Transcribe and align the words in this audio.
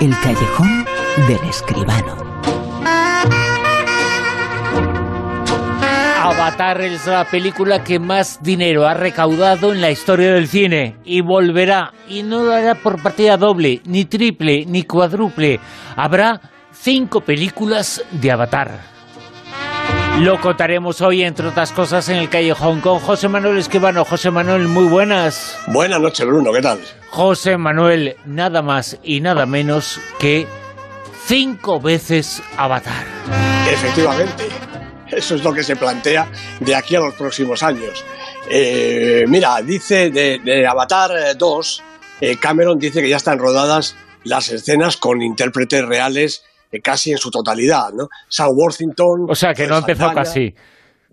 El 0.00 0.18
callejón 0.22 0.86
del 1.28 1.46
escribano. 1.46 2.16
Avatar 6.22 6.80
es 6.80 7.06
la 7.06 7.26
película 7.26 7.84
que 7.84 7.98
más 7.98 8.42
dinero 8.42 8.86
ha 8.86 8.94
recaudado 8.94 9.74
en 9.74 9.82
la 9.82 9.90
historia 9.90 10.32
del 10.32 10.48
cine 10.48 10.96
y 11.04 11.20
volverá 11.20 11.92
y 12.08 12.22
no 12.22 12.42
lo 12.42 12.52
hará 12.54 12.76
por 12.76 13.02
partida 13.02 13.36
doble, 13.36 13.82
ni 13.84 14.06
triple, 14.06 14.64
ni 14.66 14.84
cuádruple. 14.84 15.60
Habrá 15.96 16.40
cinco 16.72 17.20
películas 17.20 18.02
de 18.10 18.30
Avatar. 18.30 18.80
Lo 20.20 20.40
contaremos 20.40 21.02
hoy, 21.02 21.24
entre 21.24 21.48
otras 21.48 21.72
cosas, 21.72 22.08
en 22.08 22.16
el 22.16 22.30
Callejón 22.30 22.80
con 22.80 23.00
José 23.00 23.28
Manuel 23.28 23.58
Esquivano. 23.58 24.06
José 24.06 24.30
Manuel, 24.30 24.66
muy 24.66 24.84
buenas. 24.84 25.58
Buenas 25.66 26.00
noches, 26.00 26.26
Bruno, 26.26 26.52
¿qué 26.54 26.62
tal? 26.62 26.78
José 27.10 27.56
Manuel, 27.56 28.16
nada 28.24 28.62
más 28.62 28.98
y 29.02 29.20
nada 29.20 29.44
menos 29.44 30.00
que 30.18 30.46
cinco 31.26 31.80
veces 31.80 32.42
Avatar. 32.56 33.04
Efectivamente, 33.68 34.44
eso 35.10 35.34
es 35.34 35.42
lo 35.42 35.52
que 35.52 35.64
se 35.64 35.74
plantea 35.76 36.30
de 36.60 36.74
aquí 36.74 36.94
a 36.94 37.00
los 37.00 37.14
próximos 37.14 37.62
años. 37.62 38.04
Eh, 38.48 39.24
mira, 39.28 39.60
dice 39.60 40.10
de, 40.10 40.66
Avatar 40.66 41.36
2, 41.36 41.82
eh, 42.20 42.36
Cameron 42.36 42.78
dice 42.78 43.02
que 43.02 43.08
ya 43.08 43.16
están 43.16 43.38
rodadas 43.38 43.96
las 44.24 44.50
escenas 44.50 44.96
con 44.96 45.20
intérpretes 45.20 45.84
reales 45.84 46.44
eh, 46.70 46.80
casi 46.80 47.10
en 47.10 47.18
su 47.18 47.30
totalidad, 47.30 47.92
¿no? 47.92 48.08
Sam 48.28 48.50
Worthington... 48.54 49.26
O 49.28 49.34
sea, 49.34 49.52
que 49.52 49.66
no 49.66 49.76
ha 49.76 49.78
empezado 49.78 50.14
casi. 50.14 50.54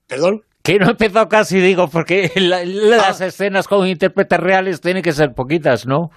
¿Perdón? 0.05 0.43
Que 0.67 0.79
no 0.79 0.89
empezó 0.89 1.29
casi, 1.29 1.61
digo, 1.61 1.87
porque 1.87 2.29
las 2.35 3.21
ah. 3.21 3.27
escenas 3.27 3.69
con 3.69 3.87
intérpretes 3.87 4.37
reales 4.37 4.81
tienen 4.81 5.01
que 5.01 5.13
ser 5.13 5.33
poquitas, 5.33 5.85
¿no? 5.85 6.11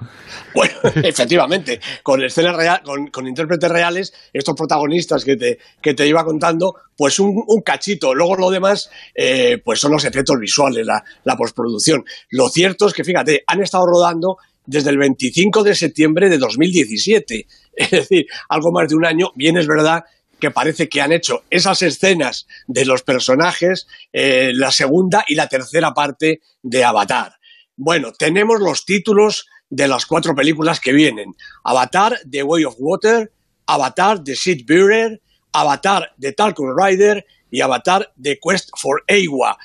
Bueno, 0.53 0.75
efectivamente, 1.05 1.79
con 2.03 2.21
escenas 2.21 2.57
real, 2.57 2.83
con, 2.83 3.29
intérpretes 3.29 3.71
reales, 3.71 4.13
estos 4.33 4.57
protagonistas 4.57 5.25
que 5.25 5.37
te, 5.37 5.61
que 5.81 5.95
te 5.95 6.05
iba 6.05 6.25
contando, 6.25 6.75
pues 6.97 7.21
un, 7.21 7.45
cachito. 7.65 8.13
Luego 8.13 8.35
lo 8.35 8.51
demás, 8.51 8.91
eh, 9.15 9.59
pues 9.65 9.79
son 9.79 9.93
los 9.93 10.05
efectos 10.05 10.37
visuales, 10.41 10.85
la, 10.85 11.01
la 11.23 11.37
postproducción. 11.37 12.05
Lo 12.31 12.49
cierto 12.49 12.89
es 12.89 12.93
que, 12.93 13.05
fíjate, 13.05 13.45
han 13.47 13.63
estado 13.63 13.87
rodando 13.87 14.39
desde 14.67 14.91
el 14.91 14.99
25 14.99 15.63
de 15.63 15.77
septiembre 15.77 16.29
de 16.29 16.39
2017. 16.39 17.47
Es 17.73 17.91
decir, 17.93 18.27
algo 18.49 18.73
más 18.73 18.89
de 18.89 18.97
un 18.97 19.07
año. 19.07 19.29
Bien 19.37 19.57
es 19.57 19.69
verdad 19.69 20.03
que 20.41 20.51
parece 20.51 20.89
que 20.89 21.01
han 21.01 21.13
hecho 21.13 21.45
esas 21.51 21.83
escenas 21.83 22.47
de 22.67 22.85
los 22.85 23.03
personajes, 23.03 23.87
eh, 24.13 24.51
la 24.55 24.73
segunda 24.73 25.25
y 25.29 25.35
la 25.37 25.47
tercera 25.47 25.95
parte 25.95 26.41
de 26.63 26.85
Avatar. 26.85 27.35
Bueno, 27.77 28.13
tenemos 28.13 28.61
los 28.61 28.85
títulos 28.85 29.47
de 29.69 29.87
las 29.87 30.07
cuatro 30.07 30.35
películas 30.35 30.81
que 30.81 30.93
vienen. 30.93 31.37
Avatar, 31.63 32.19
The 32.29 32.43
Way 32.43 32.65
of 32.65 32.75
Water, 32.79 33.33
Avatar, 33.67 34.25
The 34.25 34.35
Seed 34.35 34.67
Bearer, 34.67 35.21
Avatar, 35.53 36.13
The 36.19 36.33
Talcum 36.33 36.75
Rider 36.77 37.25
y 37.51 37.61
Avatar, 37.61 38.13
The 38.21 38.39
Quest 38.41 38.71
for 38.77 39.03
Ewa 39.07 39.57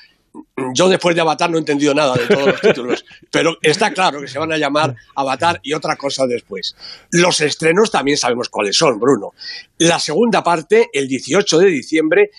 yo 0.74 0.90
después 0.90 1.16
de 1.16 1.22
Avatar 1.22 1.50
no 1.50 1.58
he 1.58 1.60
entendido 1.60 1.94
nada 1.94 2.16
de 2.16 2.28
todos 2.28 2.48
los 2.48 2.62
títulos, 2.62 3.06
pero 3.32 3.58
está 3.62 3.92
claro 3.92 4.22
que 4.22 4.28
se 4.28 4.40
van 4.40 4.52
a 4.52 4.58
llamar 4.58 4.96
Avatar 5.16 5.60
y 5.64 5.74
otra 5.74 5.96
cosa 5.96 6.26
después. 6.28 6.76
Los 7.12 7.42
estrenos 7.42 7.92
también 7.92 8.18
sabemos 8.18 8.50
cuáles 8.50 8.78
son, 8.78 9.00
Bruno. 9.00 9.32
La 9.78 10.00
segunda 10.00 10.44
parte, 10.44 10.90
el 10.94 11.08
18 11.08 11.60
de 11.60 11.68
diciembre 11.68 12.30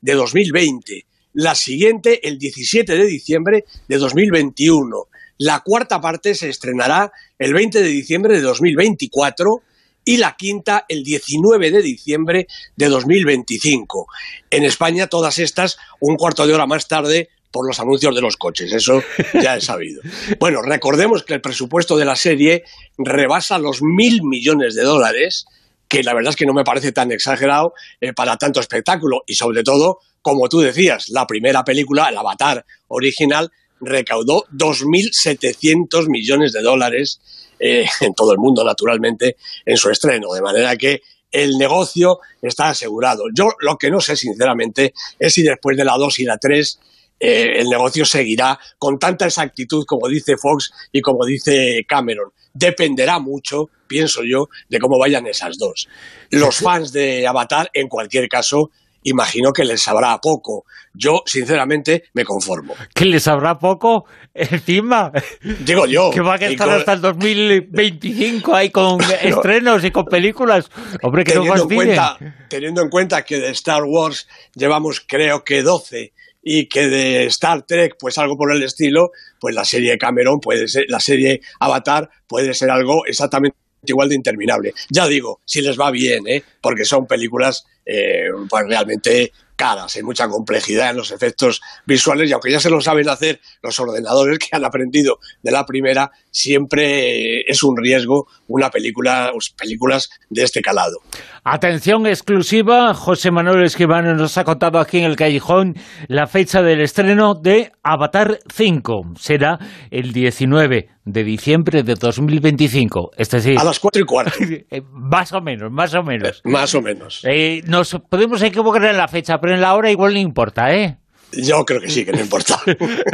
de 0.00 0.14
2020. 0.14 1.06
La 1.34 1.54
siguiente, 1.54 2.26
el 2.26 2.38
17 2.38 2.96
de 2.96 3.06
diciembre 3.06 3.64
de 3.88 3.98
2021. 3.98 5.06
La 5.38 5.60
cuarta 5.60 6.00
parte 6.00 6.34
se 6.34 6.48
estrenará 6.48 7.12
el 7.38 7.54
20 7.54 7.82
de 7.82 7.88
diciembre 7.88 8.34
de 8.34 8.42
2024 8.42 9.62
y 10.04 10.16
la 10.16 10.34
quinta 10.36 10.84
el 10.88 11.02
19 11.02 11.70
de 11.70 11.82
diciembre 11.82 12.46
de 12.76 12.88
2025. 12.88 14.06
En 14.50 14.64
España 14.64 15.06
todas 15.06 15.38
estas 15.38 15.78
un 16.00 16.16
cuarto 16.16 16.46
de 16.46 16.54
hora 16.54 16.66
más 16.66 16.88
tarde 16.88 17.28
por 17.50 17.66
los 17.66 17.80
anuncios 17.80 18.14
de 18.14 18.20
los 18.20 18.36
coches, 18.36 18.72
eso 18.72 19.02
ya 19.42 19.56
he 19.56 19.60
sabido. 19.60 20.02
Bueno, 20.38 20.62
recordemos 20.62 21.22
que 21.24 21.34
el 21.34 21.40
presupuesto 21.40 21.96
de 21.96 22.04
la 22.04 22.16
serie 22.16 22.64
rebasa 22.98 23.58
los 23.58 23.82
mil 23.82 24.22
millones 24.22 24.74
de 24.74 24.82
dólares, 24.82 25.46
que 25.88 26.02
la 26.02 26.14
verdad 26.14 26.30
es 26.30 26.36
que 26.36 26.46
no 26.46 26.54
me 26.54 26.64
parece 26.64 26.92
tan 26.92 27.10
exagerado 27.10 27.74
eh, 28.00 28.12
para 28.12 28.36
tanto 28.36 28.60
espectáculo 28.60 29.22
y 29.26 29.34
sobre 29.34 29.62
todo, 29.64 29.98
como 30.22 30.48
tú 30.48 30.60
decías, 30.60 31.08
la 31.08 31.26
primera 31.26 31.64
película, 31.64 32.08
el 32.08 32.16
Avatar 32.16 32.64
original, 32.88 33.50
recaudó 33.80 34.44
2.700 34.52 36.08
millones 36.08 36.52
de 36.52 36.62
dólares 36.62 37.20
eh, 37.58 37.86
en 38.00 38.14
todo 38.14 38.32
el 38.32 38.38
mundo, 38.38 38.62
naturalmente, 38.64 39.36
en 39.64 39.76
su 39.76 39.90
estreno, 39.90 40.32
de 40.32 40.42
manera 40.42 40.76
que 40.76 41.00
el 41.32 41.56
negocio 41.58 42.18
está 42.42 42.70
asegurado. 42.70 43.24
Yo 43.34 43.50
lo 43.60 43.76
que 43.76 43.90
no 43.90 44.00
sé, 44.00 44.16
sinceramente, 44.16 44.94
es 45.18 45.34
si 45.34 45.42
después 45.42 45.76
de 45.76 45.84
la 45.84 45.96
2 45.96 46.18
y 46.20 46.24
la 46.24 46.38
3 46.38 46.80
eh, 47.20 47.60
el 47.60 47.68
negocio 47.68 48.06
seguirá 48.06 48.58
con 48.78 48.98
tanta 48.98 49.26
exactitud 49.26 49.84
como 49.86 50.08
dice 50.08 50.36
Fox 50.38 50.72
y 50.90 51.02
como 51.02 51.26
dice 51.26 51.84
Cameron. 51.86 52.30
Dependerá 52.54 53.18
mucho, 53.18 53.68
pienso 53.86 54.22
yo, 54.24 54.48
de 54.68 54.78
cómo 54.78 54.98
vayan 54.98 55.26
esas 55.26 55.58
dos. 55.58 55.88
Los 56.30 56.56
fans 56.56 56.92
de 56.92 57.26
Avatar, 57.26 57.70
en 57.74 57.88
cualquier 57.88 58.28
caso, 58.28 58.70
imagino 59.02 59.52
que 59.52 59.64
les 59.64 59.82
sabrá 59.82 60.18
poco. 60.18 60.64
Yo, 60.94 61.22
sinceramente, 61.26 62.04
me 62.14 62.24
conformo. 62.24 62.74
¿Que 62.94 63.04
les 63.04 63.22
sabrá 63.22 63.58
poco? 63.58 64.06
Encima. 64.34 65.12
Digo 65.60 65.86
yo. 65.86 66.10
Que 66.10 66.20
va 66.20 66.34
a 66.34 66.36
estar 66.36 66.68
hasta 66.70 66.94
el 66.94 67.00
2025 67.00 68.54
ahí 68.54 68.70
con 68.70 68.98
estrenos 69.22 69.84
y 69.84 69.90
con 69.90 70.06
películas. 70.06 70.70
Hombre, 71.02 71.24
que 71.24 71.32
teniendo 71.32 71.56
no 71.56 71.70
en 71.70 71.76
cuenta, 71.76 72.18
Teniendo 72.48 72.82
en 72.82 72.88
cuenta 72.88 73.22
que 73.22 73.38
de 73.38 73.50
Star 73.50 73.84
Wars 73.84 74.26
llevamos, 74.54 75.04
creo 75.06 75.44
que 75.44 75.62
12 75.62 76.12
y 76.42 76.68
que 76.68 76.88
de 76.88 77.26
Star 77.26 77.62
Trek, 77.66 77.96
pues 77.98 78.18
algo 78.18 78.36
por 78.36 78.52
el 78.52 78.62
estilo, 78.62 79.10
pues 79.38 79.54
la 79.54 79.64
serie 79.64 79.98
Cameron 79.98 80.40
puede 80.40 80.68
ser, 80.68 80.86
la 80.88 81.00
serie 81.00 81.40
Avatar 81.58 82.08
puede 82.26 82.54
ser 82.54 82.70
algo 82.70 83.04
exactamente 83.06 83.56
igual 83.84 84.08
de 84.08 84.14
interminable. 84.14 84.74
Ya 84.90 85.06
digo, 85.06 85.40
si 85.44 85.62
les 85.62 85.78
va 85.78 85.90
bien, 85.90 86.26
¿eh? 86.26 86.42
porque 86.60 86.84
son 86.84 87.06
películas 87.06 87.64
eh, 87.84 88.28
pues 88.48 88.66
realmente 88.66 89.32
caras, 89.56 89.94
hay 89.96 90.02
mucha 90.02 90.26
complejidad 90.26 90.90
en 90.90 90.96
los 90.96 91.10
efectos 91.10 91.60
visuales 91.84 92.30
y 92.30 92.32
aunque 92.32 92.50
ya 92.50 92.60
se 92.60 92.70
lo 92.70 92.80
saben 92.80 93.10
hacer 93.10 93.40
los 93.62 93.78
ordenadores 93.78 94.38
que 94.38 94.48
han 94.52 94.64
aprendido 94.64 95.18
de 95.42 95.50
la 95.50 95.66
primera, 95.66 96.10
siempre 96.30 97.40
es 97.42 97.62
un 97.62 97.76
riesgo 97.76 98.26
una 98.48 98.70
película, 98.70 99.30
películas 99.58 100.08
de 100.30 100.44
este 100.44 100.62
calado. 100.62 101.02
Atención 101.44 102.06
exclusiva, 102.06 102.92
José 102.92 103.30
Manuel 103.30 103.64
Esquivano 103.64 104.14
nos 104.14 104.36
ha 104.36 104.44
contado 104.44 104.78
aquí 104.78 104.98
en 104.98 105.04
el 105.04 105.16
Callejón 105.16 105.74
la 106.06 106.26
fecha 106.26 106.60
del 106.60 106.82
estreno 106.82 107.34
de 107.34 107.72
Avatar 107.82 108.40
5. 108.52 109.14
Será 109.18 109.58
el 109.90 110.12
19 110.12 110.88
de 111.06 111.24
diciembre 111.24 111.82
de 111.82 111.94
2025. 111.94 113.12
Es 113.16 113.30
decir, 113.30 113.58
a 113.58 113.64
las 113.64 113.80
cuatro 113.80 114.02
y 114.02 114.04
cuarto. 114.04 114.32
Eh, 114.70 114.82
más 114.92 115.32
o 115.32 115.40
menos, 115.40 115.70
más 115.72 115.94
o 115.94 116.02
menos. 116.02 116.42
más 116.44 116.74
o 116.74 116.82
menos. 116.82 117.22
Eh, 117.24 117.62
nos 117.66 117.96
podemos 118.08 118.42
equivocar 118.42 118.84
en 118.84 118.96
la 118.96 119.08
fecha, 119.08 119.38
pero 119.38 119.54
en 119.54 119.60
la 119.60 119.74
hora 119.74 119.90
igual 119.90 120.12
no 120.12 120.20
importa, 120.20 120.74
¿eh? 120.74 120.98
Yo 121.32 121.64
creo 121.64 121.80
que 121.80 121.88
sí, 121.88 122.04
que 122.04 122.12
no 122.12 122.20
importa. 122.20 122.60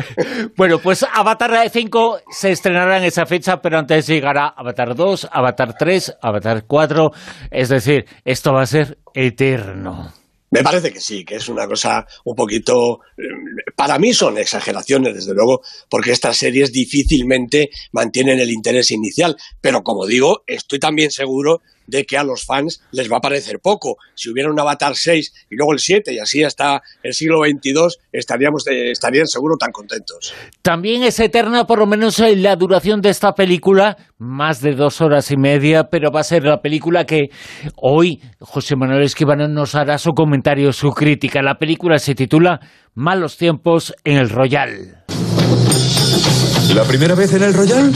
bueno, 0.57 0.79
pues 0.79 1.05
Avatar 1.13 1.71
5 1.71 2.21
se 2.31 2.51
estrenará 2.53 2.99
en 2.99 3.05
esa 3.05 3.27
fecha, 3.27 3.59
pero 3.59 3.79
antes 3.79 4.07
llegará 4.07 4.55
Avatar 4.57 4.95
2, 4.95 5.29
Avatar 5.31 5.75
3, 5.79 6.17
Avatar 6.23 6.65
4. 6.67 7.11
Es 7.51 7.69
decir, 7.69 8.05
esto 8.25 8.53
va 8.53 8.63
a 8.63 8.67
ser 8.67 8.99
eterno. 9.15 10.13
Me 10.51 10.63
parece 10.63 10.93
que 10.93 11.01
sí, 11.01 11.25
que 11.25 11.37
es 11.37 11.49
una 11.49 11.67
cosa 11.67 12.07
un 12.25 12.35
poquito... 12.35 13.01
Para 13.75 13.99
mí 13.99 14.15
son 14.15 14.39
exageraciones, 14.39 15.15
desde 15.15 15.35
luego, 15.35 15.61
porque 15.91 16.13
estas 16.13 16.37
series 16.37 16.73
difícilmente 16.73 17.69
mantienen 17.93 18.39
el 18.39 18.51
interés 18.51 18.91
inicial. 18.93 19.37
Pero 19.61 19.83
como 19.83 20.07
digo, 20.07 20.43
estoy 20.47 20.79
también 20.79 21.11
seguro 21.11 21.61
de 21.87 22.05
que 22.05 22.17
a 22.17 22.25
los 22.25 22.45
fans 22.45 22.83
les 22.93 23.11
va 23.11 23.19
a 23.19 23.21
parecer 23.21 23.61
poco. 23.61 23.97
Si 24.15 24.31
hubiera 24.31 24.51
un 24.51 24.59
Avatar 24.59 24.95
6 24.95 25.47
y 25.51 25.57
luego 25.57 25.73
el 25.73 25.79
7 25.79 26.13
y 26.13 26.19
así 26.19 26.43
hasta 26.45 26.83
el 27.03 27.13
siglo 27.13 27.41
XXII, 27.45 27.75
estaríamos, 28.13 28.67
eh, 28.67 28.91
estarían 28.91 29.27
seguro 29.27 29.57
tan 29.57 29.73
contentos. 29.73 30.35
También 30.63 31.03
es 31.03 31.19
eterna, 31.21 31.67
por 31.67 31.79
lo 31.79 31.87
menos, 31.87 32.19
eh, 32.21 32.37
la 32.37 32.57
duración 32.57 33.01
de 33.01 33.11
esta 33.11 33.33
película, 33.33 33.97
más 34.19 34.61
de 34.61 34.75
dos 34.75 35.01
horas 35.01 35.31
y 35.31 35.37
media, 35.37 35.85
pero 35.91 36.11
va 36.11 36.21
a 36.21 36.25
ser 36.25 36.45
la 36.45 36.61
película 36.61 37.05
que 37.05 37.31
hoy 37.77 38.21
José 38.41 38.77
Manuel 38.77 39.03
Esquivano 39.03 39.49
nos 39.49 39.75
hará 39.75 39.99
su 39.99 40.13
comentario, 40.13 40.73
su 40.73 40.91
crítica. 40.91 41.43
La 41.43 41.59
película 41.59 41.99
se 41.99 42.15
titula 42.15 42.61
Malos 42.95 43.37
tiempos 43.37 43.95
en 44.05 44.17
el 44.17 44.31
Royal. 44.31 45.05
¿La 46.75 46.85
primera 46.85 47.15
vez 47.15 47.33
en 47.33 47.43
el 47.43 47.55
Royal? 47.55 47.93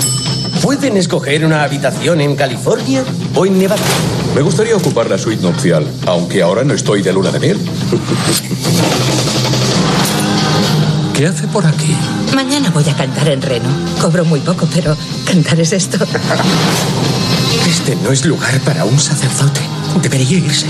Pueden 0.62 0.96
escoger 0.96 1.44
una 1.44 1.62
habitación 1.62 2.20
en 2.20 2.36
California 2.36 3.02
o 3.34 3.46
en 3.46 3.58
Nevada. 3.58 3.82
Me 4.34 4.42
gustaría 4.42 4.76
ocupar 4.76 5.08
la 5.08 5.18
suite 5.18 5.42
nupcial, 5.42 5.86
aunque 6.06 6.42
ahora 6.42 6.64
no 6.64 6.74
estoy 6.74 7.02
de 7.02 7.12
luna 7.12 7.30
de 7.30 7.40
miel. 7.40 7.58
¿Qué 11.14 11.26
hace 11.26 11.48
por 11.48 11.66
aquí? 11.66 11.94
Mañana 12.34 12.70
voy 12.70 12.88
a 12.88 12.94
cantar 12.94 13.28
en 13.28 13.42
Reno. 13.42 13.68
Cobro 14.00 14.24
muy 14.24 14.40
poco, 14.40 14.68
pero 14.72 14.96
cantar 15.24 15.60
es 15.60 15.72
esto. 15.72 15.98
Este 17.66 17.96
no 17.96 18.12
es 18.12 18.24
lugar 18.24 18.60
para 18.60 18.84
un 18.84 18.98
sacerdote. 18.98 19.60
Debería 20.02 20.38
irse. 20.38 20.66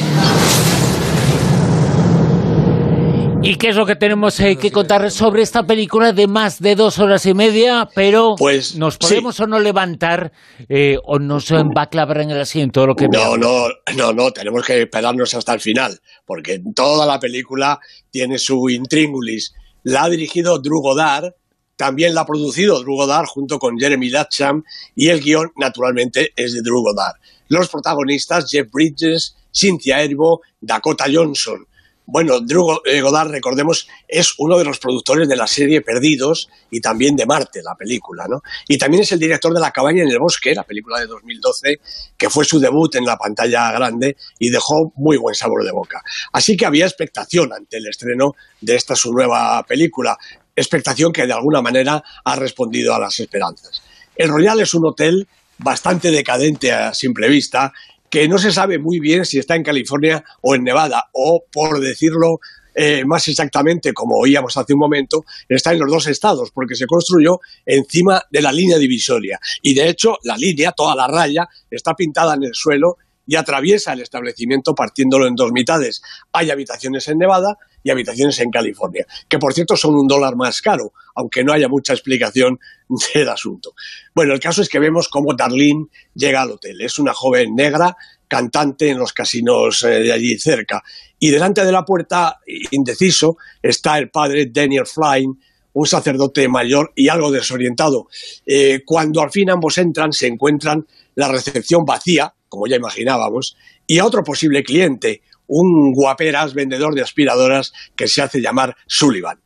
¿Y 3.51 3.57
qué 3.57 3.71
es 3.71 3.75
lo 3.75 3.85
que 3.85 3.97
tenemos 3.97 4.39
eh, 4.39 4.55
que 4.55 4.71
contar 4.71 5.11
sobre 5.11 5.43
esta 5.43 5.67
película 5.67 6.13
de 6.13 6.29
más 6.29 6.61
de 6.61 6.77
dos 6.77 7.01
horas 7.01 7.27
y 7.27 7.35
media? 7.35 7.89
Pero, 7.97 8.37
Pues, 8.39 8.77
¿nos 8.77 8.95
sí. 8.95 8.99
podemos 9.01 9.41
o 9.41 9.47
no 9.49 9.59
levantar 9.59 10.31
eh, 10.69 10.99
o 11.03 11.19
nos 11.19 11.51
va 11.51 11.83
a 11.83 11.87
clavar 11.89 12.21
en 12.21 12.31
el 12.31 12.41
asiento 12.41 12.87
lo 12.87 12.95
que 12.95 13.09
No, 13.09 13.37
no, 13.37 13.67
no, 13.97 14.13
no, 14.13 14.31
tenemos 14.31 14.65
que 14.65 14.83
esperarnos 14.83 15.35
hasta 15.35 15.53
el 15.53 15.59
final, 15.59 15.99
porque 16.25 16.63
toda 16.77 17.05
la 17.07 17.19
película 17.19 17.81
tiene 18.13 18.39
su 18.39 18.71
intríngulis. 18.71 19.53
La 19.83 20.05
ha 20.05 20.09
dirigido 20.09 20.61
Drew 20.61 20.81
Goddard, 20.81 21.33
también 21.75 22.15
la 22.15 22.21
ha 22.21 22.27
producido 22.27 22.81
Drew 22.81 22.95
Goddard 22.95 23.27
junto 23.27 23.59
con 23.59 23.77
Jeremy 23.81 24.11
Latcham, 24.11 24.63
y 24.95 25.09
el 25.09 25.21
guion, 25.21 25.51
naturalmente, 25.57 26.31
es 26.37 26.53
de 26.55 26.63
Drew 26.63 26.83
Goddard. 26.83 27.17
Los 27.49 27.69
protagonistas, 27.69 28.49
Jeff 28.49 28.69
Bridges, 28.71 29.35
Cynthia 29.53 30.03
Erivo, 30.03 30.41
Dakota 30.61 31.07
Johnson. 31.13 31.67
Bueno, 32.13 32.41
Drew 32.41 32.63
Go- 32.65 32.83
eh, 32.85 33.01
Goddard, 33.01 33.31
recordemos, 33.31 33.87
es 34.09 34.35
uno 34.39 34.59
de 34.59 34.65
los 34.65 34.81
productores 34.81 35.29
de 35.29 35.37
la 35.37 35.47
serie 35.47 35.81
Perdidos 35.81 36.49
y 36.71 36.81
también 36.81 37.15
de 37.15 37.25
Marte, 37.25 37.63
la 37.63 37.77
película, 37.77 38.27
¿no? 38.29 38.43
Y 38.67 38.79
también 38.79 39.05
es 39.05 39.13
el 39.13 39.21
director 39.21 39.55
de 39.55 39.61
La 39.61 39.71
cabaña 39.71 40.03
en 40.03 40.09
el 40.09 40.19
bosque, 40.19 40.53
la 40.55 40.65
película 40.65 40.99
de 40.99 41.07
2012, 41.07 41.81
que 42.19 42.29
fue 42.29 42.45
su 42.45 42.59
debut 42.59 42.93
en 42.97 43.05
la 43.05 43.17
pantalla 43.17 43.71
grande 43.71 44.17
y 44.41 44.51
dejó 44.51 44.93
muy 44.97 45.19
buen 45.19 45.37
sabor 45.37 45.65
de 45.65 45.71
boca. 45.71 46.03
Así 46.33 46.57
que 46.57 46.67
había 46.67 46.85
expectación 46.87 47.53
ante 47.53 47.77
el 47.77 47.87
estreno 47.87 48.35
de 48.61 48.75
esta 48.75 48.97
su 48.97 49.13
nueva 49.13 49.63
película, 49.65 50.19
expectación 50.57 51.13
que 51.13 51.27
de 51.27 51.33
alguna 51.33 51.63
manera 51.63 52.03
ha 52.25 52.37
respondido 52.37 52.93
a 52.93 52.99
las 52.99 53.21
esperanzas. 53.21 53.83
El 54.17 54.31
Royal 54.31 54.59
es 54.61 54.75
un 54.75 54.85
hotel 54.87 55.29
bastante 55.59 56.11
decadente 56.11 56.73
a 56.73 56.93
simple 56.93 57.29
vista, 57.29 57.73
que 58.11 58.29
no 58.29 58.39
se 58.39 58.53
sabe 58.53 58.79
muy 58.79 58.99
bien 58.99 59.25
si 59.25 59.39
está 59.39 59.55
en 59.55 59.63
California 59.63 60.25
o 60.43 60.55
en 60.55 60.65
Nevada, 60.65 61.09
o 61.13 61.45
por 61.51 61.81
decirlo 61.81 62.41
eh, 62.75 63.05
más 63.05 63.27
exactamente, 63.29 63.93
como 63.93 64.17
oíamos 64.17 64.57
hace 64.57 64.75
un 64.75 64.81
momento, 64.81 65.25
está 65.49 65.73
en 65.73 65.81
los 65.81 65.91
dos 65.91 66.07
estados, 66.07 66.51
porque 66.53 66.75
se 66.75 66.87
construyó 66.87 67.41
encima 67.67 68.23
de 68.31 68.43
la 68.43 68.53
línea 68.53 68.79
divisoria. 68.79 69.39
Y 69.63 69.75
de 69.75 69.89
hecho, 69.89 70.19
la 70.25 70.37
línea, 70.37 70.73
toda 70.73 70.95
la 70.95 71.07
raya, 71.07 71.49
está 71.71 71.95
pintada 71.95 72.35
en 72.35 72.45
el 72.45 72.55
suelo 72.55 72.97
y 73.27 73.37
atraviesa 73.37 73.93
el 73.93 74.01
establecimiento 74.01 74.75
partiéndolo 74.75 75.27
en 75.27 75.37
dos 75.37 75.53
mitades. 75.53 76.03
Hay 76.33 76.51
habitaciones 76.51 77.07
en 77.09 77.19
Nevada 77.19 77.59
y 77.83 77.91
habitaciones 77.91 78.39
en 78.41 78.51
California, 78.51 79.07
que 79.29 79.39
por 79.39 79.53
cierto 79.55 79.77
son 79.77 79.95
un 79.95 80.07
dólar 80.07 80.37
más 80.37 80.61
caro, 80.61 80.93
aunque 81.15 81.45
no 81.45 81.53
haya 81.53 81.69
mucha 81.69 81.93
explicación 81.93 82.59
del 83.15 83.29
asunto. 83.29 83.73
Bueno, 84.15 84.35
el 84.35 84.41
caso 84.41 84.63
es 84.63 84.69
que 84.69 84.79
vemos 84.79 85.09
cómo 85.09 85.35
Darlene 85.35 85.87
llega 86.15 86.43
al 86.43 86.53
hotel. 86.53 86.81
Es 86.81 86.99
una 86.99 87.15
joven 87.15 87.55
negra, 87.55 87.97
cantante 88.29 88.91
en 88.91 88.99
los 88.99 89.13
casinos 89.13 89.83
eh, 89.83 90.01
de 90.01 90.13
allí 90.13 90.39
cerca. 90.39 90.83
Y 91.19 91.31
delante 91.31 91.65
de 91.65 91.73
la 91.73 91.85
puerta, 91.85 92.39
indeciso, 92.71 93.37
está 93.63 93.99
el 93.99 94.11
padre 94.11 94.47
Daniel 94.51 94.87
Flynn, 94.87 95.39
un 95.73 95.87
sacerdote 95.87 96.49
mayor 96.49 96.93
y 96.95 97.09
algo 97.09 97.31
desorientado. 97.31 98.09
Eh, 98.47 98.83
cuando 98.85 99.21
al 99.21 99.31
fin 99.31 99.51
ambos 99.51 99.79
entran, 99.79 100.13
se 100.13 100.27
encuentran 100.27 100.87
la 101.15 101.29
recepción 101.29 101.85
vacía, 101.85 102.33
como 102.49 102.67
ya 102.67 102.77
imaginábamos, 102.77 103.57
y 103.87 103.99
a 103.99 104.07
otro 104.07 104.23
posible 104.23 104.63
cliente, 104.63 105.23
un 105.51 105.93
guaperas 105.93 106.55
vendedor 106.55 106.95
de 106.95 107.03
aspiradoras 107.03 107.73
que 107.97 108.07
se 108.07 108.23
hace 108.23 108.41
llamar 108.41 108.77
Sullivan. 108.87 109.41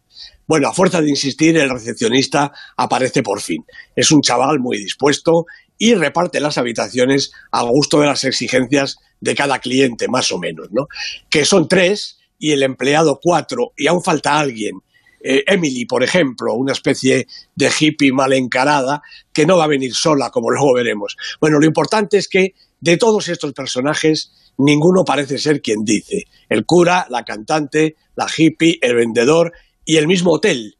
Bueno, 0.46 0.68
a 0.68 0.74
fuerza 0.74 1.00
de 1.00 1.08
insistir, 1.08 1.56
el 1.56 1.70
recepcionista 1.70 2.52
aparece 2.76 3.22
por 3.22 3.40
fin. 3.40 3.64
Es 3.96 4.10
un 4.10 4.20
chaval 4.20 4.60
muy 4.60 4.76
dispuesto 4.76 5.46
y 5.78 5.94
reparte 5.94 6.40
las 6.40 6.58
habitaciones 6.58 7.32
a 7.50 7.62
gusto 7.62 8.00
de 8.00 8.06
las 8.06 8.24
exigencias 8.24 8.98
de 9.20 9.34
cada 9.34 9.60
cliente, 9.60 10.06
más 10.08 10.30
o 10.30 10.38
menos, 10.38 10.68
¿no? 10.70 10.86
Que 11.30 11.46
son 11.46 11.68
tres 11.68 12.18
y 12.38 12.52
el 12.52 12.62
empleado 12.62 13.18
cuatro, 13.22 13.72
y 13.74 13.86
aún 13.86 14.02
falta 14.02 14.38
alguien. 14.38 14.80
Eh, 15.22 15.42
Emily, 15.46 15.86
por 15.86 16.02
ejemplo, 16.02 16.52
una 16.52 16.72
especie 16.72 17.26
de 17.54 17.70
hippie 17.80 18.12
mal 18.12 18.34
encarada 18.34 19.00
que 19.32 19.46
no 19.46 19.56
va 19.56 19.64
a 19.64 19.68
venir 19.68 19.94
sola, 19.94 20.28
como 20.28 20.50
luego 20.50 20.74
veremos. 20.74 21.16
Bueno, 21.40 21.58
lo 21.58 21.64
importante 21.64 22.18
es 22.18 22.28
que 22.28 22.52
de 22.80 22.98
todos 22.98 23.28
estos 23.28 23.54
personajes, 23.54 24.30
ninguno 24.58 25.04
parece 25.04 25.38
ser 25.38 25.60
quien 25.60 25.84
dice. 25.84 26.24
El 26.48 26.64
cura, 26.64 27.06
la 27.10 27.24
cantante, 27.24 27.96
la 28.16 28.26
hippie, 28.34 28.78
el 28.80 28.94
vendedor 28.94 29.52
y 29.84 29.96
el 29.96 30.06
mismo 30.06 30.32
hotel. 30.32 30.76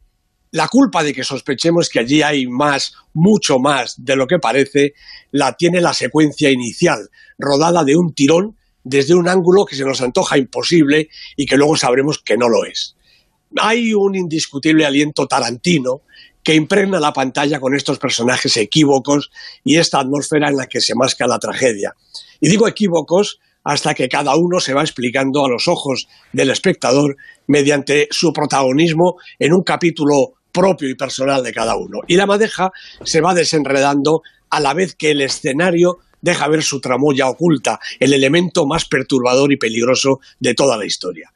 La 0.51 0.67
culpa 0.67 1.03
de 1.03 1.13
que 1.13 1.23
sospechemos 1.23 1.89
que 1.89 1.99
allí 1.99 2.21
hay 2.21 2.47
más, 2.47 2.93
mucho 3.13 3.59
más 3.59 3.95
de 3.97 4.15
lo 4.15 4.25
que 4.27 4.39
parece, 4.39 4.93
la 5.31 5.57
tiene 5.57 5.81
la 5.81 5.93
secuencia 5.93 6.49
inicial, 6.49 7.09
rodada 7.37 7.83
de 7.83 7.97
un 7.97 8.13
tirón 8.13 8.55
desde 8.83 9.15
un 9.15 9.27
ángulo 9.27 9.65
que 9.65 9.75
se 9.75 9.83
nos 9.83 9.99
antoja 10.01 10.37
imposible 10.37 11.09
y 11.35 11.45
que 11.45 11.57
luego 11.57 11.75
sabremos 11.75 12.19
que 12.19 12.37
no 12.37 12.47
lo 12.47 12.65
es. 12.65 12.95
Hay 13.57 13.93
un 13.93 14.15
indiscutible 14.15 14.85
aliento 14.85 15.27
tarantino 15.27 16.01
que 16.43 16.53
impregna 16.53 16.99
la 16.99 17.11
pantalla 17.11 17.59
con 17.59 17.75
estos 17.75 17.97
personajes 17.97 18.55
equívocos 18.57 19.31
y 19.63 19.77
esta 19.77 19.99
atmósfera 19.99 20.47
en 20.47 20.57
la 20.57 20.67
que 20.67 20.79
se 20.79 20.93
masca 20.93 21.25
la 21.25 21.39
tragedia. 21.39 21.95
Y 22.39 22.49
digo 22.49 22.67
equívocos 22.67 23.39
hasta 23.65 23.93
que 23.93 24.07
cada 24.07 24.35
uno 24.37 24.61
se 24.61 24.73
va 24.73 24.81
explicando 24.81 25.43
a 25.43 25.49
los 25.49 25.67
ojos 25.67 26.07
del 26.31 26.51
espectador 26.51 27.17
mediante 27.47 28.07
su 28.11 28.31
protagonismo 28.31 29.17
en 29.39 29.53
un 29.53 29.63
capítulo 29.63 30.35
propio 30.53 30.89
y 30.89 30.95
personal 30.95 31.43
de 31.43 31.51
cada 31.51 31.75
uno. 31.75 31.99
Y 32.07 32.15
la 32.15 32.27
madeja 32.27 32.71
se 33.03 33.19
va 33.19 33.33
desenredando 33.33 34.21
a 34.49 34.61
la 34.61 34.73
vez 34.73 34.95
que 34.95 35.11
el 35.11 35.21
escenario 35.21 35.97
deja 36.21 36.47
ver 36.47 36.63
su 36.63 36.79
tramoya 36.79 37.27
oculta, 37.27 37.79
el 37.99 38.13
elemento 38.13 38.65
más 38.65 38.85
perturbador 38.85 39.51
y 39.51 39.57
peligroso 39.57 40.19
de 40.39 40.53
toda 40.53 40.77
la 40.77 40.85
historia. 40.85 41.31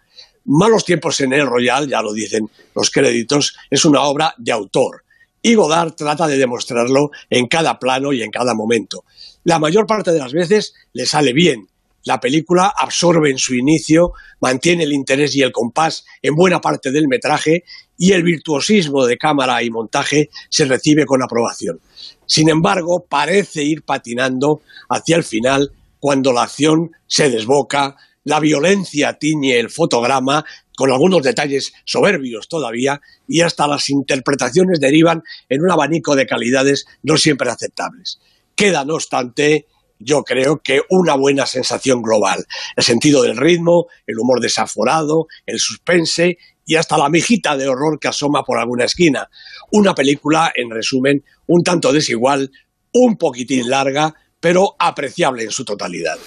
Malos 0.46 0.86
tiempos 0.86 1.20
en 1.20 1.34
el 1.34 1.46
Royal, 1.46 1.88
ya 1.88 2.02
lo 2.02 2.14
dicen 2.14 2.50
los 2.76 2.90
créditos, 2.90 3.56
es 3.70 3.86
una 3.86 4.02
obra 4.02 4.34
de 4.38 4.52
autor. 4.52 5.04
Y 5.42 5.56
Godard 5.56 5.94
trata 5.94 6.28
de 6.28 6.38
demostrarlo 6.38 7.12
en 7.30 7.48
cada 7.48 7.80
plano 7.80 8.14
y 8.14 8.24
en 8.24 8.32
cada 8.32 8.54
momento. 8.54 9.04
La 9.44 9.60
mayor 9.60 9.86
parte 9.86 10.12
de 10.12 10.20
las 10.20 10.34
veces 10.34 10.74
le 10.94 11.06
sale 11.06 11.34
bien. 11.34 11.69
La 12.04 12.20
película 12.20 12.74
absorbe 12.76 13.30
en 13.30 13.38
su 13.38 13.56
inicio, 13.56 14.14
mantiene 14.40 14.84
el 14.84 14.94
interés 14.94 15.36
y 15.36 15.42
el 15.42 15.52
compás 15.52 16.06
en 16.22 16.36
buena 16.36 16.62
parte 16.62 16.92
del 16.92 17.08
metraje 17.08 17.64
y 17.98 18.14
el 18.14 18.24
virtuosismo 18.24 19.06
de 19.06 19.18
cámara 19.18 19.62
y 19.62 19.70
montaje 19.70 20.30
se 20.50 20.66
recibe 20.66 21.06
con 21.06 21.22
aprobación. 21.22 21.80
Sin 22.26 22.50
embargo, 22.50 23.06
parece 23.08 23.64
ir 23.64 23.84
patinando 23.84 24.62
hacia 24.88 25.18
el 25.18 25.24
final 25.24 25.72
cuando 26.00 26.32
la 26.32 26.44
acción 26.44 26.92
se 27.08 27.30
desboca, 27.30 27.98
la 28.24 28.40
violencia 28.40 29.18
tiñe 29.18 29.60
el 29.60 29.70
fotograma 29.70 30.46
con 30.76 30.92
algunos 30.92 31.22
detalles 31.24 31.74
soberbios 31.84 32.48
todavía 32.48 33.02
y 33.28 33.42
hasta 33.42 33.68
las 33.68 33.90
interpretaciones 33.90 34.80
derivan 34.80 35.24
en 35.50 35.62
un 35.62 35.72
abanico 35.72 36.16
de 36.16 36.26
calidades 36.26 36.86
no 37.04 37.18
siempre 37.18 37.50
aceptables. 37.50 38.20
Queda, 38.56 38.86
no 38.86 38.96
obstante, 38.96 39.68
yo 40.00 40.24
creo 40.24 40.62
que 40.64 40.82
una 40.90 41.16
buena 41.16 41.46
sensación 41.46 42.02
global. 42.02 42.46
El 42.76 42.84
sentido 42.84 43.22
del 43.22 43.38
ritmo, 43.38 43.88
el 44.08 44.18
humor 44.20 44.40
desaforado, 44.40 45.28
el 45.46 45.60
suspense 45.60 46.38
y 46.66 46.76
hasta 46.76 46.98
la 46.98 47.10
mijita 47.10 47.58
de 47.58 47.68
horror 47.68 48.00
que 48.00 48.08
asoma 48.08 48.44
por 48.44 48.58
alguna 48.58 48.86
esquina. 48.86 49.30
Una 49.72 49.94
película, 49.94 50.52
en 50.56 50.70
resumen, 50.70 51.24
un 51.48 51.64
tanto 51.64 51.92
desigual, 51.92 52.52
un 52.94 53.18
poquitín 53.18 53.70
larga, 53.70 54.14
pero 54.40 54.76
apreciable 54.80 55.44
en 55.44 55.52
su 55.52 55.66
totalidad. 55.66 56.18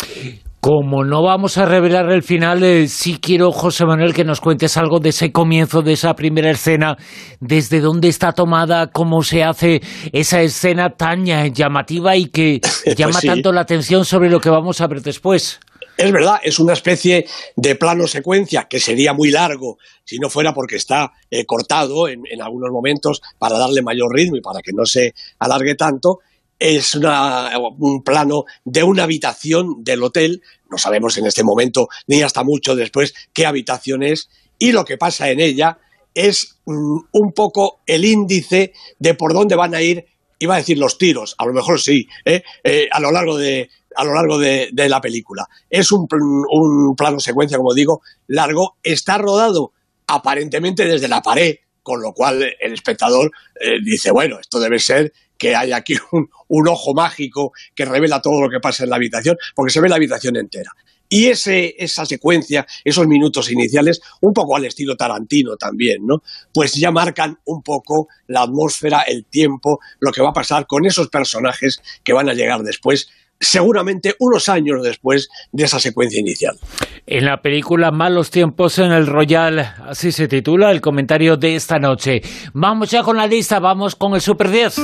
Como 0.64 1.04
no 1.04 1.24
vamos 1.24 1.58
a 1.58 1.66
revelar 1.66 2.08
el 2.12 2.22
final, 2.22 2.62
eh, 2.62 2.86
sí 2.86 3.18
quiero, 3.20 3.50
José 3.50 3.84
Manuel, 3.84 4.14
que 4.14 4.22
nos 4.22 4.40
cuentes 4.40 4.76
algo 4.76 5.00
de 5.00 5.08
ese 5.08 5.32
comienzo, 5.32 5.82
de 5.82 5.94
esa 5.94 6.14
primera 6.14 6.52
escena, 6.52 6.96
desde 7.40 7.80
dónde 7.80 8.06
está 8.06 8.30
tomada, 8.30 8.86
cómo 8.92 9.24
se 9.24 9.42
hace 9.42 9.80
esa 10.12 10.40
escena 10.40 10.90
tan 10.90 11.24
llamativa 11.26 12.14
y 12.14 12.26
que 12.26 12.60
llama 12.96 13.18
sí. 13.18 13.26
tanto 13.26 13.50
la 13.50 13.62
atención 13.62 14.04
sobre 14.04 14.30
lo 14.30 14.38
que 14.38 14.50
vamos 14.50 14.80
a 14.80 14.86
ver 14.86 15.02
después. 15.02 15.58
Es 15.98 16.12
verdad, 16.12 16.36
es 16.44 16.60
una 16.60 16.74
especie 16.74 17.26
de 17.56 17.74
plano 17.74 18.06
secuencia 18.06 18.68
que 18.70 18.78
sería 18.78 19.12
muy 19.12 19.32
largo 19.32 19.78
si 20.04 20.20
no 20.20 20.30
fuera 20.30 20.52
porque 20.52 20.76
está 20.76 21.10
eh, 21.28 21.44
cortado 21.44 22.06
en, 22.06 22.20
en 22.30 22.40
algunos 22.40 22.70
momentos 22.70 23.20
para 23.36 23.58
darle 23.58 23.82
mayor 23.82 24.14
ritmo 24.14 24.36
y 24.36 24.40
para 24.40 24.60
que 24.62 24.70
no 24.72 24.84
se 24.84 25.12
alargue 25.40 25.74
tanto. 25.74 26.20
Es 26.64 26.94
una, 26.94 27.50
un 27.58 28.04
plano 28.04 28.44
de 28.64 28.84
una 28.84 29.02
habitación 29.02 29.82
del 29.82 30.00
hotel, 30.04 30.42
no 30.70 30.78
sabemos 30.78 31.18
en 31.18 31.26
este 31.26 31.42
momento 31.42 31.88
ni 32.06 32.22
hasta 32.22 32.44
mucho 32.44 32.76
después 32.76 33.14
qué 33.32 33.46
habitación 33.46 34.04
es, 34.04 34.28
y 34.60 34.70
lo 34.70 34.84
que 34.84 34.96
pasa 34.96 35.28
en 35.30 35.40
ella 35.40 35.78
es 36.14 36.58
mm, 36.66 36.98
un 37.10 37.32
poco 37.32 37.80
el 37.84 38.04
índice 38.04 38.74
de 39.00 39.14
por 39.14 39.34
dónde 39.34 39.56
van 39.56 39.74
a 39.74 39.82
ir, 39.82 40.06
iba 40.38 40.54
a 40.54 40.58
decir 40.58 40.78
los 40.78 40.98
tiros, 40.98 41.34
a 41.38 41.46
lo 41.46 41.52
mejor 41.52 41.80
sí, 41.80 42.06
¿eh? 42.24 42.44
Eh, 42.62 42.88
a 42.92 43.00
lo 43.00 43.10
largo 43.10 43.36
de, 43.36 43.68
a 43.96 44.04
lo 44.04 44.14
largo 44.14 44.38
de, 44.38 44.70
la 44.72 45.00
película. 45.00 45.48
Es 45.68 45.90
un, 45.90 46.06
un, 46.48 46.94
plano 46.94 47.18
secuencia, 47.18 47.58
como 47.58 47.74
digo, 47.74 48.02
largo. 48.28 48.76
Está 48.84 49.18
rodado 49.18 49.72
aparentemente 50.06 50.84
desde 50.84 51.08
la 51.08 51.22
pared, 51.22 51.56
con 51.82 52.00
lo 52.00 52.12
cual 52.12 52.54
el 52.60 52.72
espectador 52.72 53.32
eh, 53.60 53.78
dice, 53.84 54.12
bueno, 54.12 54.38
esto 54.38 54.60
debe 54.60 54.78
ser 54.78 55.12
que 55.42 55.56
hay 55.56 55.72
aquí 55.72 55.96
un, 56.12 56.68
ojo 56.68 56.94
mágico 56.94 57.52
que 57.74 57.84
revela 57.84 58.22
todo 58.22 58.40
lo 58.40 58.48
que 58.48 58.60
pasa 58.60 58.84
en 58.84 58.90
la 58.90 58.96
habitación, 58.96 59.36
porque 59.56 59.72
se 59.72 59.80
ve 59.80 59.88
la 59.88 59.96
habitación 59.96 60.36
entera. 60.36 60.70
Y 61.08 61.26
ese, 61.26 61.74
esa 61.76 62.06
secuencia, 62.06 62.64
esos 62.84 63.08
minutos 63.08 63.50
iniciales, 63.50 64.00
un 64.20 64.32
poco 64.32 64.56
al 64.56 64.64
estilo 64.66 64.96
Tarantino 64.96 65.56
también, 65.56 66.06
¿no? 66.06 66.22
Pues 66.54 66.74
ya 66.74 66.92
marcan 66.92 67.38
un 67.44 67.60
poco 67.60 68.06
la 68.28 68.42
atmósfera, 68.42 69.02
el 69.02 69.24
tiempo, 69.24 69.80
lo 69.98 70.12
que 70.12 70.22
va 70.22 70.30
a 70.30 70.32
pasar 70.32 70.66
con 70.68 70.86
esos 70.86 71.08
personajes 71.08 71.82
que 72.04 72.12
van 72.12 72.28
a 72.28 72.34
llegar 72.34 72.62
después 72.62 73.08
seguramente 73.42 74.14
unos 74.18 74.48
años 74.48 74.82
después 74.82 75.28
de 75.50 75.64
esa 75.64 75.78
secuencia 75.78 76.20
inicial. 76.20 76.58
En 77.06 77.24
la 77.26 77.42
película 77.42 77.90
Malos 77.90 78.30
tiempos 78.30 78.78
en 78.78 78.92
el 78.92 79.06
Royal, 79.06 79.74
así 79.86 80.12
se 80.12 80.28
titula 80.28 80.70
el 80.70 80.80
comentario 80.80 81.36
de 81.36 81.56
esta 81.56 81.78
noche. 81.78 82.22
Vamos 82.54 82.90
ya 82.90 83.02
con 83.02 83.16
la 83.16 83.26
lista, 83.26 83.58
vamos 83.58 83.96
con 83.96 84.14
el 84.14 84.20
Super 84.20 84.50
10. 84.50 84.76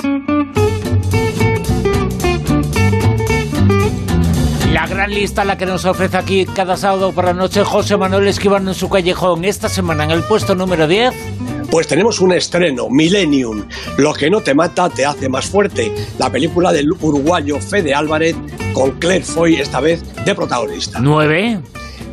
La 4.73 4.87
gran 4.87 5.11
lista 5.11 5.45
la 5.45 5.57
que 5.57 5.67
nos 5.67 5.85
ofrece 5.85 6.17
aquí 6.17 6.45
cada 6.45 6.77
sábado 6.77 7.13
por 7.13 7.25
la 7.25 7.33
noche 7.33 7.65
José 7.65 7.97
Manuel 7.97 8.29
Esquivano 8.29 8.71
en 8.71 8.75
su 8.75 8.89
callejón. 8.89 9.45
Esta 9.45 9.69
semana 9.69 10.05
en 10.05 10.11
el 10.11 10.23
puesto 10.23 10.55
número 10.55 10.87
10. 10.87 11.15
Pues 11.71 11.87
tenemos 11.87 12.21
un 12.21 12.33
estreno, 12.33 12.89
Millennium. 12.89 13.65
Lo 13.99 14.15
que 14.15 14.31
no 14.31 14.41
te 14.41 14.55
mata 14.55 14.89
te 14.89 15.05
hace 15.05 15.29
más 15.29 15.47
fuerte. 15.47 15.93
La 16.19 16.31
película 16.31 16.73
del 16.73 16.91
uruguayo 16.93 17.61
Fede 17.61 17.95
Álvarez 17.95 18.35
con 18.73 18.93
Claire 18.93 19.25
Foy 19.25 19.57
esta 19.57 19.81
vez 19.81 20.03
de 20.25 20.35
protagonista. 20.35 20.99
9. 21.01 21.61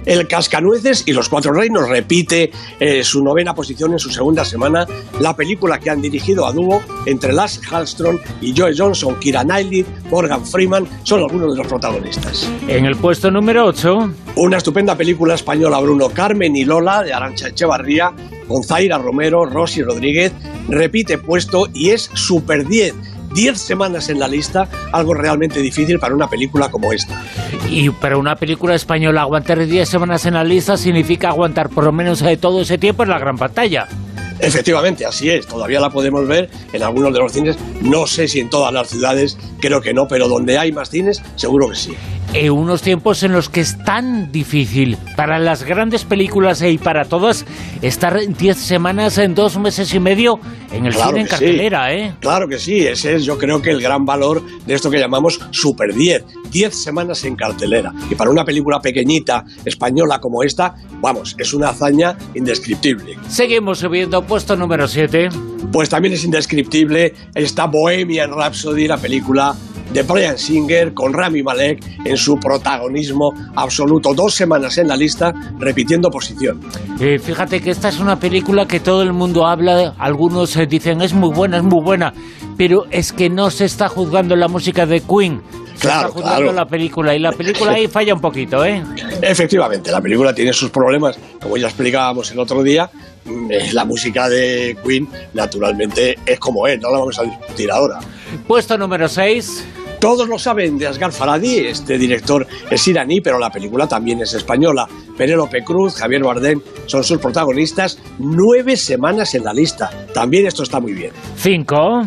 El 0.05 0.27
Cascanueces 0.27 1.03
y 1.07 1.13
los 1.13 1.29
Cuatro 1.29 1.51
Reinos 1.51 1.89
repite 1.89 2.51
eh, 2.79 3.03
su 3.03 3.23
novena 3.23 3.55
posición 3.55 3.93
en 3.93 3.99
su 3.99 4.11
segunda 4.11 4.45
semana. 4.45 4.85
La 5.19 5.35
película 5.35 5.79
que 5.79 5.89
han 5.89 6.01
dirigido 6.01 6.45
a 6.45 6.51
dúo 6.51 6.83
entre 7.05 7.33
Lars 7.33 7.59
Hallström 7.63 8.19
y 8.41 8.53
Joe 8.55 8.75
Johnson, 8.77 9.19
Kira 9.19 9.43
Knightley, 9.43 9.85
Morgan 10.11 10.45
Freeman 10.45 10.87
son 11.03 11.21
algunos 11.21 11.53
de 11.53 11.57
los 11.57 11.67
protagonistas. 11.67 12.49
En 12.67 12.85
el 12.85 12.95
puesto 12.97 13.31
número 13.31 13.65
8. 13.65 14.13
Una 14.35 14.57
estupenda 14.57 14.95
película 14.95 15.33
española, 15.33 15.79
Bruno 15.79 16.09
Carmen 16.09 16.55
y 16.55 16.65
Lola, 16.65 17.01
de 17.01 17.13
Arancha 17.13 17.47
Echevarría, 17.47 18.13
con 18.47 18.63
Romero, 19.01 19.45
Rosy 19.45 19.81
Rodríguez, 19.83 20.31
repite 20.67 21.17
puesto 21.17 21.67
y 21.73 21.91
es 21.91 22.09
Super 22.13 22.67
10 22.67 22.93
10 23.35 23.59
semanas 23.59 24.07
en 24.07 24.19
la 24.19 24.29
lista, 24.29 24.69
algo 24.93 25.13
realmente 25.13 25.59
difícil 25.59 25.99
para 25.99 26.15
una 26.15 26.29
película 26.29 26.71
como 26.71 26.93
esta. 26.93 27.21
Y 27.69 27.89
para 27.89 28.17
una 28.17 28.37
película 28.37 28.75
española 28.75 29.21
aguantar 29.21 29.65
10 29.65 29.87
semanas 29.87 30.25
en 30.25 30.35
la 30.35 30.43
lista 30.43 30.77
significa 30.77 31.27
aguantar 31.29 31.69
por 31.69 31.83
lo 31.83 31.91
menos 31.91 32.21
de 32.21 32.37
todo 32.37 32.61
ese 32.61 32.77
tiempo 32.77 33.03
en 33.03 33.09
la 33.09 33.19
gran 33.19 33.37
pantalla. 33.37 33.89
Efectivamente, 34.39 35.05
así 35.05 35.29
es. 35.29 35.47
Todavía 35.47 35.79
la 35.79 35.89
podemos 35.89 36.27
ver 36.27 36.49
en 36.73 36.83
algunos 36.83 37.13
de 37.13 37.19
los 37.19 37.31
cines. 37.31 37.57
No 37.81 38.05
sé 38.07 38.27
si 38.27 38.39
en 38.39 38.49
todas 38.49 38.73
las 38.73 38.89
ciudades, 38.89 39.37
creo 39.59 39.81
que 39.81 39.93
no, 39.93 40.07
pero 40.07 40.27
donde 40.27 40.57
hay 40.57 40.71
más 40.71 40.89
cines, 40.89 41.21
seguro 41.35 41.69
que 41.69 41.75
sí 41.75 41.95
en 42.35 42.51
unos 42.51 42.81
tiempos 42.81 43.23
en 43.23 43.31
los 43.31 43.49
que 43.49 43.61
es 43.61 43.81
tan 43.85 44.31
difícil 44.31 44.97
para 45.15 45.39
las 45.39 45.63
grandes 45.63 46.03
películas 46.03 46.61
y 46.61 46.77
para 46.77 47.05
todas 47.05 47.45
estar 47.81 48.19
10 48.27 48.57
semanas 48.57 49.17
en 49.17 49.33
dos 49.35 49.57
meses 49.57 49.93
y 49.93 49.99
medio 50.01 50.39
en 50.71 50.85
el 50.85 50.93
cine 50.93 51.21
en 51.21 51.27
cartelera, 51.27 51.93
¿eh? 51.93 52.13
Claro 52.19 52.47
que 52.47 52.59
sí, 52.59 52.85
ese 52.85 53.15
es 53.15 53.23
yo 53.23 53.37
creo 53.37 53.61
que 53.61 53.71
el 53.71 53.81
gran 53.81 54.05
valor 54.05 54.43
de 54.65 54.73
esto 54.73 54.91
que 54.91 54.99
llamamos 54.99 55.39
Super 55.51 55.93
10. 55.93 56.25
10 56.51 56.73
semanas 56.75 57.23
en 57.25 57.35
cartelera. 57.35 57.93
Y 58.09 58.15
para 58.15 58.29
una 58.29 58.45
película 58.45 58.79
pequeñita 58.79 59.45
española 59.63 60.19
como 60.19 60.43
esta, 60.43 60.75
vamos, 61.01 61.35
es 61.37 61.53
una 61.53 61.69
hazaña 61.69 62.17
indescriptible. 62.33 63.17
Seguimos 63.27 63.79
subiendo, 63.79 64.25
puesto 64.25 64.55
número 64.55 64.87
7. 64.87 65.29
Pues 65.71 65.89
también 65.89 66.13
es 66.13 66.23
indescriptible 66.23 67.13
esta 67.33 67.65
Bohemian 67.65 68.31
Rhapsody, 68.31 68.87
la 68.87 68.97
película 68.97 69.55
de 69.91 70.03
Brian 70.03 70.37
Singer 70.37 70.93
con 70.93 71.13
Rami 71.13 71.43
Malek 71.43 71.83
en 72.05 72.17
su 72.17 72.39
protagonismo 72.39 73.33
absoluto. 73.55 74.13
Dos 74.13 74.33
semanas 74.33 74.77
en 74.77 74.87
la 74.87 74.97
lista 74.97 75.33
repitiendo 75.59 76.09
posición. 76.09 76.61
Eh, 76.99 77.19
fíjate 77.19 77.61
que 77.61 77.71
esta 77.71 77.89
es 77.89 77.99
una 77.99 78.19
película 78.19 78.67
que 78.67 78.79
todo 78.79 79.01
el 79.01 79.13
mundo 79.13 79.45
habla, 79.45 79.95
algunos 79.97 80.55
eh, 80.55 80.65
dicen 80.65 81.01
es 81.01 81.13
muy 81.13 81.29
buena, 81.29 81.57
es 81.57 81.63
muy 81.63 81.83
buena, 81.83 82.13
pero 82.57 82.85
es 82.91 83.11
que 83.11 83.29
no 83.29 83.49
se 83.51 83.65
está 83.65 83.89
juzgando 83.89 84.35
la 84.35 84.47
música 84.47 84.85
de 84.85 85.01
Queen. 85.01 85.41
Se 85.75 85.87
está 85.87 86.07
juzgando 86.07 86.53
la 86.53 86.65
película 86.65 87.13
y 87.13 87.19
la 87.19 87.33
película 87.33 87.73
ahí 87.73 87.87
falla 87.87 88.13
un 88.13 88.21
poquito, 88.21 88.63
¿eh? 88.63 88.81
Efectivamente, 89.21 89.91
la 89.91 89.99
película 89.99 90.33
tiene 90.33 90.53
sus 90.53 90.69
problemas, 90.69 91.19
como 91.41 91.57
ya 91.57 91.67
explicábamos 91.67 92.31
el 92.31 92.39
otro 92.39 92.63
día. 92.63 92.89
Eh, 93.25 93.71
la 93.73 93.85
música 93.85 94.29
de 94.29 94.77
Queen, 94.85 95.07
naturalmente, 95.33 96.17
es 96.25 96.39
como 96.39 96.67
es, 96.67 96.79
no 96.79 96.91
la 96.91 96.99
vamos 96.99 97.17
a 97.19 97.23
discutir 97.23 97.71
ahora. 97.71 97.99
Puesto 98.47 98.77
número 98.77 99.07
6. 99.07 99.65
Todos 99.99 100.27
lo 100.27 100.37
saben 100.37 100.77
de 100.77 100.87
Asghar 100.87 101.11
este 101.43 101.97
director 101.97 102.45
es 102.69 102.87
iraní, 102.87 103.21
pero 103.21 103.39
la 103.39 103.49
película 103.49 103.87
también 103.87 104.21
es 104.21 104.33
española. 104.33 104.87
Penélope 105.17 105.63
Cruz, 105.63 105.95
Javier 105.95 106.23
Bardem 106.23 106.61
son 106.85 107.03
sus 107.03 107.17
protagonistas. 107.17 107.97
Nueve 108.19 108.77
semanas 108.77 109.33
en 109.33 109.45
la 109.45 109.53
lista. 109.53 109.89
También 110.13 110.45
esto 110.45 110.63
está 110.63 110.79
muy 110.79 110.93
bien. 110.93 111.11
Cinco. 111.37 112.05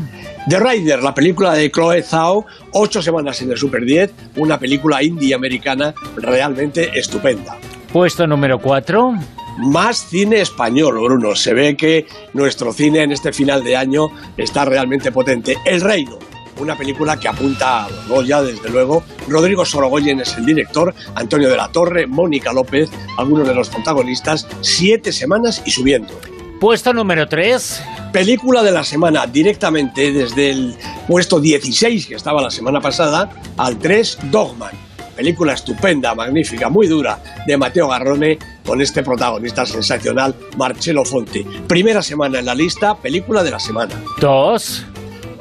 The 0.48 0.60
Rider, 0.60 1.02
la 1.02 1.14
película 1.14 1.54
de 1.54 1.70
Chloe 1.70 2.02
Zhao, 2.02 2.46
ocho 2.72 3.02
semanas 3.02 3.42
en 3.42 3.50
el 3.50 3.58
Super 3.58 3.84
10, 3.84 4.12
una 4.36 4.58
película 4.58 5.02
indie 5.02 5.34
americana 5.34 5.94
realmente 6.16 6.96
estupenda. 6.98 7.56
Puesto 7.92 8.26
número 8.26 8.58
cuatro. 8.58 9.14
Más 9.58 10.06
cine 10.06 10.40
español, 10.40 11.00
Bruno. 11.00 11.34
Se 11.34 11.52
ve 11.52 11.76
que 11.76 12.06
nuestro 12.32 12.72
cine 12.72 13.02
en 13.02 13.12
este 13.12 13.32
final 13.32 13.64
de 13.64 13.76
año 13.76 14.08
está 14.36 14.64
realmente 14.64 15.10
potente. 15.10 15.56
El 15.64 15.80
Reino, 15.80 16.18
una 16.60 16.76
película 16.76 17.18
que 17.18 17.26
apunta 17.26 17.84
a 17.84 17.88
Goya, 18.08 18.40
desde 18.40 18.70
luego. 18.70 19.02
Rodrigo 19.26 19.64
Sorogoyen 19.64 20.20
es 20.20 20.36
el 20.36 20.46
director, 20.46 20.94
Antonio 21.16 21.48
de 21.48 21.56
la 21.56 21.72
Torre, 21.72 22.06
Mónica 22.06 22.52
López, 22.52 22.88
algunos 23.16 23.48
de 23.48 23.54
los 23.54 23.68
protagonistas, 23.68 24.46
siete 24.60 25.12
semanas 25.12 25.60
y 25.66 25.72
subiendo. 25.72 26.14
Puesto 26.60 26.92
número 26.92 27.28
3. 27.28 27.82
Película 28.12 28.62
de 28.62 28.72
la 28.72 28.84
semana, 28.84 29.26
directamente 29.26 30.12
desde 30.12 30.50
el 30.50 30.76
puesto 31.06 31.40
16 31.40 32.06
que 32.06 32.14
estaba 32.14 32.42
la 32.42 32.50
semana 32.50 32.80
pasada 32.80 33.30
al 33.56 33.78
3, 33.78 34.18
Dogman. 34.30 34.87
Película 35.18 35.54
estupenda, 35.54 36.14
magnífica, 36.14 36.68
muy 36.68 36.86
dura, 36.86 37.18
de 37.44 37.56
Mateo 37.56 37.88
Garrone, 37.88 38.38
con 38.64 38.80
este 38.80 39.02
protagonista 39.02 39.66
sensacional, 39.66 40.32
Marcelo 40.56 41.04
Fonte. 41.04 41.44
Primera 41.66 42.02
semana 42.02 42.38
en 42.38 42.46
la 42.46 42.54
lista, 42.54 42.96
película 42.96 43.42
de 43.42 43.50
la 43.50 43.58
semana. 43.58 44.00
2 44.20 44.86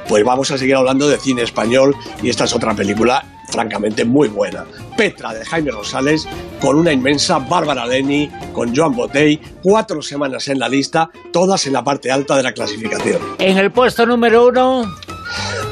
pues 0.07 0.23
vamos 0.23 0.49
a 0.51 0.57
seguir 0.57 0.75
hablando 0.75 1.07
de 1.09 1.17
cine 1.17 1.41
español 1.41 1.93
y 2.23 2.29
esta 2.29 2.45
es 2.45 2.55
otra 2.55 2.73
película 2.73 3.25
francamente 3.49 4.05
muy 4.05 4.29
buena. 4.29 4.65
Petra 4.95 5.33
de 5.33 5.45
Jaime 5.45 5.69
Rosales, 5.69 6.27
con 6.59 6.77
una 6.77 6.91
inmensa 6.91 7.39
Bárbara 7.39 7.85
Leni, 7.85 8.31
con 8.53 8.75
Joan 8.75 8.95
Botey, 8.95 9.39
cuatro 9.61 10.01
semanas 10.01 10.47
en 10.47 10.59
la 10.59 10.69
lista, 10.69 11.09
todas 11.31 11.67
en 11.67 11.73
la 11.73 11.83
parte 11.83 12.09
alta 12.09 12.35
de 12.35 12.43
la 12.43 12.53
clasificación. 12.53 13.21
En 13.37 13.57
el 13.57 13.71
puesto 13.71 14.05
número 14.05 14.47
uno... 14.47 14.85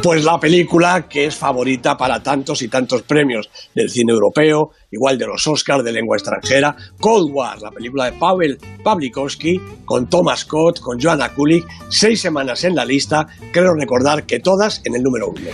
Pues 0.05 0.23
la 0.23 0.39
película 0.39 1.07
que 1.09 1.25
es 1.25 1.35
favorita 1.35 1.97
para 1.97 2.21
tantos 2.21 2.61
y 2.61 2.67
tantos 2.67 3.01
premios 3.01 3.49
del 3.73 3.89
cine 3.89 4.13
europeo, 4.13 4.69
igual 4.91 5.17
de 5.17 5.25
los 5.25 5.47
Oscars 5.47 5.83
de 5.83 5.91
lengua 5.91 6.15
extranjera, 6.15 6.75
Cold 6.99 7.31
War, 7.33 7.59
la 7.59 7.71
película 7.71 8.05
de 8.05 8.19
Pavel 8.19 8.59
Pavlikovsky, 8.83 9.59
con 9.83 10.07
Thomas 10.07 10.41
Scott, 10.41 10.79
con 10.79 11.01
Joanna 11.01 11.33
Kulik, 11.33 11.65
seis 11.89 12.21
semanas 12.21 12.63
en 12.65 12.75
la 12.75 12.85
lista, 12.85 13.25
creo 13.51 13.73
recordar 13.73 14.27
que 14.27 14.39
todas 14.39 14.79
en 14.85 14.93
el 14.93 15.01
número 15.01 15.29
uno. 15.29 15.49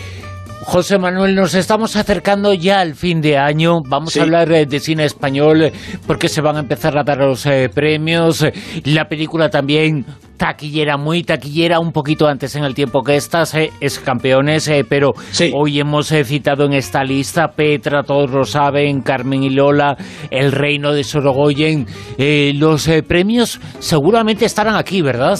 José 0.63 0.99
Manuel, 0.99 1.33
nos 1.33 1.55
estamos 1.55 1.95
acercando 1.95 2.53
ya 2.53 2.81
al 2.81 2.93
fin 2.93 3.19
de 3.19 3.35
año. 3.35 3.79
Vamos 3.83 4.15
a 4.15 4.21
hablar 4.21 4.51
eh, 4.51 4.67
de 4.67 4.79
cine 4.79 5.05
español 5.05 5.63
eh, 5.63 5.73
porque 6.05 6.29
se 6.29 6.39
van 6.39 6.55
a 6.55 6.59
empezar 6.59 6.97
a 6.97 7.03
dar 7.03 7.17
los 7.17 7.45
eh, 7.47 7.67
premios. 7.73 8.45
La 8.83 9.05
película 9.05 9.49
también 9.49 10.05
taquillera, 10.37 10.97
muy 10.97 11.23
taquillera, 11.23 11.79
un 11.79 11.91
poquito 11.91 12.27
antes 12.27 12.55
en 12.55 12.63
el 12.63 12.75
tiempo 12.75 13.01
que 13.01 13.15
estas, 13.15 13.55
es 13.55 13.99
Campeones, 13.99 14.71
pero 14.89 15.11
hoy 15.53 15.79
hemos 15.79 16.07
citado 16.07 16.65
en 16.65 16.73
esta 16.73 17.03
lista 17.03 17.49
Petra, 17.49 18.01
todos 18.01 18.31
lo 18.31 18.43
saben, 18.43 19.01
Carmen 19.01 19.43
y 19.43 19.51
Lola, 19.51 19.95
El 20.31 20.51
Reino 20.51 20.93
de 20.93 21.03
Sorogoyen. 21.03 21.85
los 22.55 22.89
premios 23.07 23.59
seguramente 23.77 24.45
estarán 24.45 24.77
aquí, 24.77 25.03
¿verdad? 25.03 25.37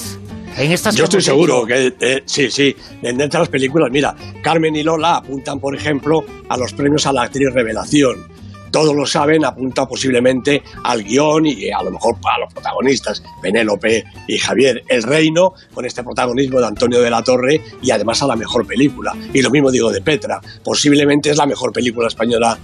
Yo 0.98 1.03
estoy 1.05 1.22
seguro 1.22 1.65
que 1.65 1.93
eh, 2.00 2.24
sí, 2.25 2.51
sí, 2.51 2.75
entre 3.01 3.39
las 3.39 3.50
películas, 3.50 3.89
mira, 3.91 4.15
Carmen 4.43 4.75
y 4.75 4.84
Lola 4.84 5.17
apuntan, 5.17 5.60
por 5.60 5.75
ejemplo, 5.75 6.24
a 6.50 6.58
los 6.58 6.74
premios 6.74 7.05
a 7.08 7.13
la 7.13 7.24
actriz 7.24 7.51
revelación. 7.53 8.31
Todos 8.72 8.96
lo 8.96 9.05
saben, 9.05 9.43
apunta 9.43 9.86
posiblemente 9.86 10.63
al 10.84 11.03
guion 11.03 11.46
y 11.46 11.70
a 11.70 11.84
lo 11.84 11.91
mejor 11.91 12.15
a 12.24 12.39
los 12.39 12.53
protagonistas, 12.53 13.22
Penélope 13.41 14.05
y 14.29 14.38
Javier. 14.38 14.84
El 14.88 15.03
Reino, 15.03 15.53
con 15.74 15.86
este 15.86 16.03
protagonismo 16.03 16.62
de 16.62 16.67
Antonio 16.67 17.01
de 17.01 17.10
la 17.10 17.22
Torre 17.22 17.62
y 17.81 17.91
además 17.91 18.24
a 18.24 18.27
la 18.27 18.38
mejor 18.38 18.65
película. 18.65 19.13
Y 19.34 19.41
lo 19.41 19.50
mismo 19.50 19.72
digo 19.72 19.91
de 19.91 20.01
Petra, 20.01 20.39
posiblemente 20.63 21.29
es 21.29 21.38
la 21.38 21.46
mejor 21.46 21.74
película 21.74 22.08
española 22.08 22.58